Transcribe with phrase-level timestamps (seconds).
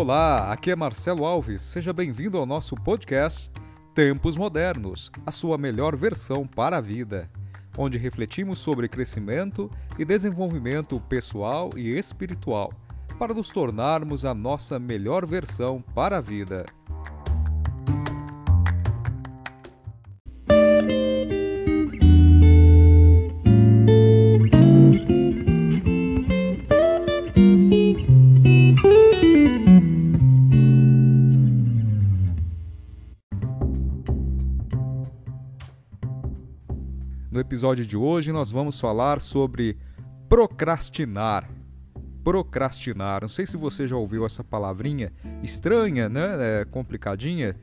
[0.00, 1.60] Olá, aqui é Marcelo Alves.
[1.60, 3.50] Seja bem-vindo ao nosso podcast
[3.96, 7.28] Tempos Modernos, a sua melhor versão para a vida,
[7.76, 9.68] onde refletimos sobre crescimento
[9.98, 12.72] e desenvolvimento pessoal e espiritual,
[13.18, 16.64] para nos tornarmos a nossa melhor versão para a vida.
[37.48, 39.78] Episódio de hoje, nós vamos falar sobre
[40.28, 41.48] procrastinar.
[42.22, 43.22] Procrastinar.
[43.22, 45.10] Não sei se você já ouviu essa palavrinha
[45.42, 46.36] estranha, né?
[46.38, 47.56] É, complicadinha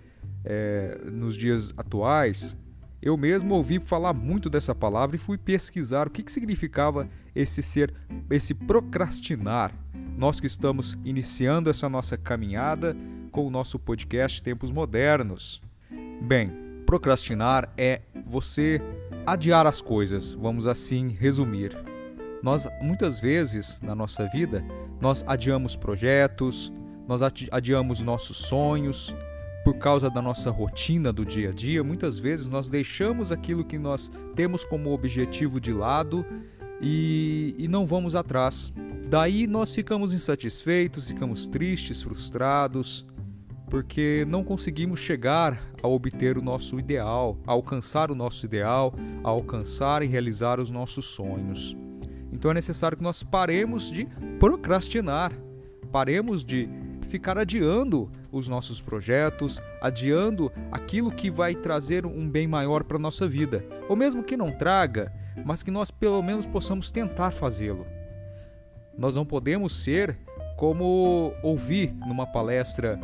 [0.44, 2.58] é, nos dias atuais.
[3.00, 7.62] Eu mesmo ouvi falar muito dessa palavra e fui pesquisar o que, que significava esse
[7.62, 7.94] ser,
[8.32, 9.72] esse procrastinar.
[10.18, 12.98] Nós que estamos iniciando essa nossa caminhada
[13.32, 15.62] com o nosso podcast Tempos Modernos.
[16.24, 16.52] Bem,
[16.88, 18.82] procrastinar é você
[19.26, 21.76] adiar as coisas, vamos assim resumir.
[22.42, 24.64] Nós muitas vezes na nossa vida,
[25.02, 26.72] nós adiamos projetos,
[27.08, 29.16] nós adiamos nossos sonhos
[29.64, 33.80] por causa da nossa rotina do dia a dia, muitas vezes nós deixamos aquilo que
[33.80, 36.24] nós temos como objetivo de lado
[36.80, 38.72] e, e não vamos atrás.
[39.08, 43.06] Daí nós ficamos insatisfeitos, ficamos tristes, frustrados,
[43.76, 49.28] porque não conseguimos chegar a obter o nosso ideal, a alcançar o nosso ideal, a
[49.28, 51.76] alcançar e realizar os nossos sonhos.
[52.32, 54.08] Então é necessário que nós paremos de
[54.40, 55.34] procrastinar,
[55.92, 56.70] paremos de
[57.10, 63.02] ficar adiando os nossos projetos, adiando aquilo que vai trazer um bem maior para a
[63.02, 65.12] nossa vida, ou mesmo que não traga,
[65.44, 67.86] mas que nós pelo menos possamos tentar fazê-lo.
[68.98, 70.18] Nós não podemos ser
[70.56, 72.98] como ouvi numa palestra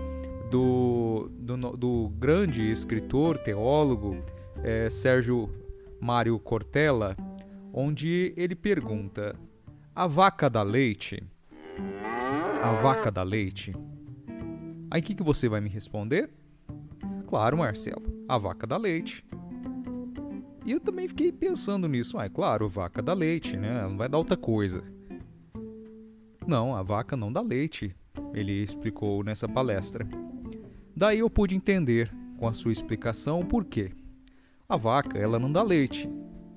[0.52, 4.18] do, do, do grande escritor, teólogo
[4.62, 5.50] é, Sérgio
[6.00, 7.16] Mário Cortella,
[7.74, 9.40] onde ele pergunta:
[9.96, 11.24] a vaca dá leite?
[12.62, 13.74] A vaca dá leite?
[14.92, 16.30] Aí o que, que você vai me responder?
[17.28, 19.24] Claro, Marcelo, a vaca dá leite.
[20.66, 22.20] E eu também fiquei pensando nisso.
[22.20, 23.84] Ah, é claro, vaca dá leite, né?
[23.84, 24.84] Não vai dar outra coisa.
[26.46, 27.96] Não, a vaca não dá leite,
[28.34, 30.06] ele explicou nessa palestra.
[30.96, 33.92] Daí eu pude entender, com a sua explicação, o porquê.
[34.68, 36.10] A vaca, ela não dá leite.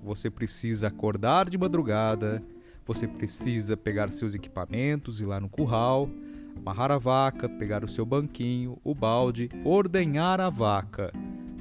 [0.03, 2.43] Você precisa acordar de madrugada,
[2.85, 6.11] você precisa pegar seus equipamentos, ir lá no curral,
[6.57, 11.13] amarrar a vaca, pegar o seu banquinho, o balde, ordenhar a vaca,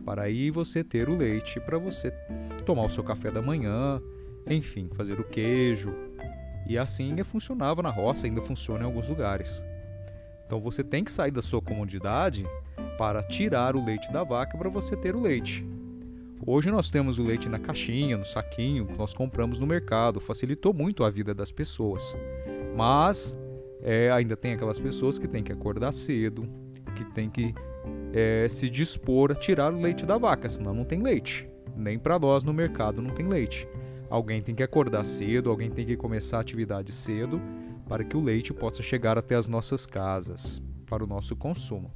[0.06, 2.12] para aí você ter o leite para você
[2.66, 4.02] tomar o seu café da manhã,
[4.48, 5.94] enfim, fazer o queijo.
[6.68, 9.64] E assim funcionava na roça, ainda funciona em alguns lugares.
[10.54, 12.46] Então você tem que sair da sua comodidade
[12.96, 15.66] para tirar o leite da vaca para você ter o leite.
[16.46, 20.72] Hoje nós temos o leite na caixinha, no saquinho, que nós compramos no mercado, facilitou
[20.72, 22.16] muito a vida das pessoas.
[22.76, 23.36] Mas
[23.82, 26.48] é, ainda tem aquelas pessoas que têm que acordar cedo,
[26.96, 27.56] que têm que
[28.14, 31.50] é, se dispor a tirar o leite da vaca, senão não tem leite.
[31.76, 33.68] Nem para nós no mercado não tem leite.
[34.08, 37.42] Alguém tem que acordar cedo, alguém tem que começar a atividade cedo
[37.88, 41.92] para que o leite possa chegar até as nossas casas para o nosso consumo.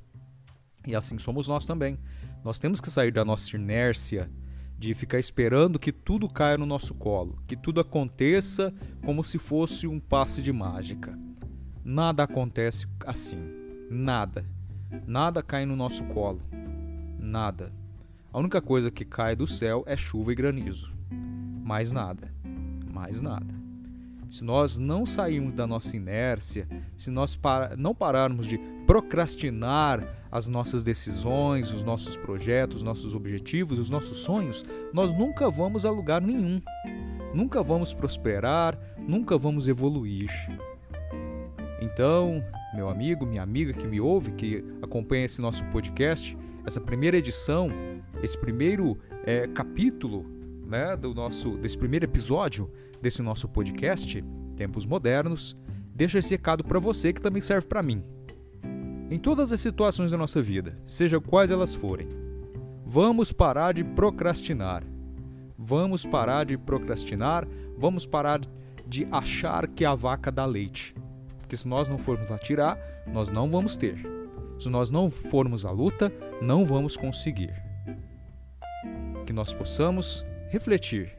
[0.86, 2.00] E assim somos nós também.
[2.44, 4.30] Nós temos que sair da nossa inércia
[4.78, 9.88] de ficar esperando que tudo caia no nosso colo, que tudo aconteça como se fosse
[9.88, 11.18] um passe de mágica.
[11.84, 13.40] Nada acontece assim.
[13.90, 14.46] Nada.
[15.06, 16.42] Nada cai no nosso colo.
[17.20, 17.74] Nada.
[18.32, 20.94] A única coisa que cai do céu é chuva e granizo.
[21.64, 22.32] Mais nada.
[22.94, 23.67] Mais nada.
[24.30, 26.68] Se nós não sairmos da nossa inércia,
[26.98, 33.16] se nós para, não pararmos de procrastinar as nossas decisões, os nossos projetos, os nossos
[33.16, 36.62] objetivos, os nossos sonhos, nós nunca vamos a lugar nenhum.
[37.34, 40.30] Nunca vamos prosperar, nunca vamos evoluir.
[41.82, 42.44] Então,
[42.76, 47.70] meu amigo, minha amiga que me ouve, que acompanha esse nosso podcast, essa primeira edição,
[48.22, 50.37] esse primeiro é, capítulo
[50.68, 52.70] né, do nosso, desse primeiro episódio
[53.02, 54.24] desse nosso podcast,
[54.56, 55.56] Tempos Modernos,
[55.94, 58.04] deixo esse recado para você que também serve para mim.
[59.10, 62.08] Em todas as situações da nossa vida, seja quais elas forem,
[62.86, 64.84] vamos parar de procrastinar.
[65.58, 67.48] Vamos parar de procrastinar,
[67.78, 68.42] vamos parar
[68.86, 70.94] de achar que a vaca dá leite.
[71.40, 72.78] Porque se nós não formos atirar,
[73.12, 73.98] nós não vamos ter.
[74.60, 76.12] Se nós não formos à luta,
[76.42, 77.54] não vamos conseguir.
[79.26, 81.18] Que nós possamos refletir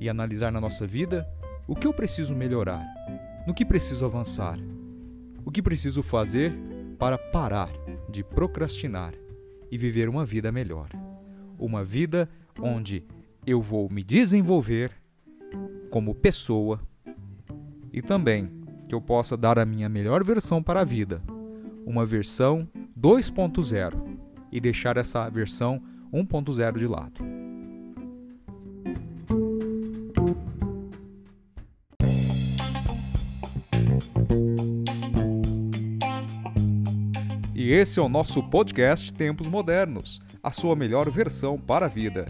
[0.00, 1.28] e analisar na nossa vida
[1.66, 2.84] o que eu preciso melhorar,
[3.46, 4.58] no que preciso avançar,
[5.44, 6.52] o que preciso fazer
[6.98, 7.70] para parar
[8.08, 9.14] de procrastinar
[9.70, 10.88] e viver uma vida melhor.
[11.58, 12.28] Uma vida
[12.60, 13.04] onde
[13.46, 14.92] eu vou me desenvolver
[15.90, 16.80] como pessoa
[17.92, 18.50] e também
[18.88, 21.22] que eu possa dar a minha melhor versão para a vida,
[21.84, 22.68] uma versão
[22.98, 24.18] 2.0
[24.50, 25.82] e deixar essa versão
[26.12, 27.37] 1.0 de lado.
[37.60, 42.26] E esse é o nosso podcast Tempos Modernos, a sua melhor versão para a vida.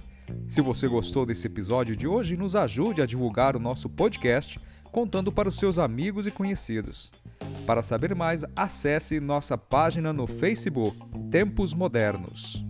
[0.48, 5.30] Se você gostou desse episódio de hoje, nos ajude a divulgar o nosso podcast contando
[5.30, 7.12] para os seus amigos e conhecidos.
[7.66, 10.98] Para saber mais, acesse nossa página no Facebook
[11.31, 12.64] Tempos Modernos.